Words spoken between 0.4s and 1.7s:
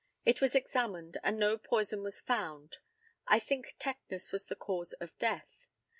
was examined, and no